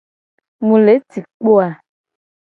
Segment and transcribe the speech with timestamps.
[0.65, 1.67] Mu le ci kpo a?